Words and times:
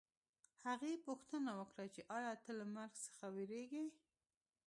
هغې 0.65 0.93
پوښتنه 1.07 1.51
وکړه 1.59 1.85
چې 1.93 2.01
ایا 2.17 2.33
ته 2.43 2.51
له 2.59 2.65
مرګ 2.75 2.93
څخه 3.05 3.25
وېرېږې 3.35 3.83